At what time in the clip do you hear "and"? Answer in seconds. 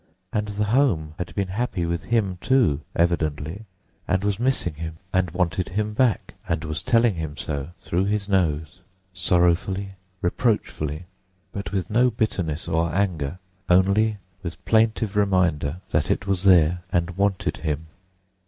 0.33-0.47, 4.07-4.23, 5.13-5.29, 6.49-6.63, 16.91-17.11